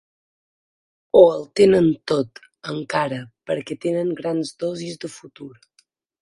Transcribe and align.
O 1.19 1.19
el 1.33 1.43
tenen 1.59 1.89
tot, 2.11 2.41
encara, 2.73 3.19
perquè 3.51 3.79
tenen 3.87 4.11
grans 4.23 4.55
dosis 4.65 4.99
de 5.05 5.13
futur. 5.19 5.53